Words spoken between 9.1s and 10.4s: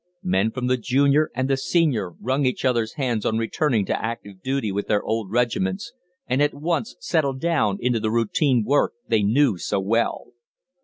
knew so well.